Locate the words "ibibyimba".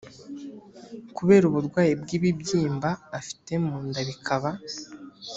2.17-2.89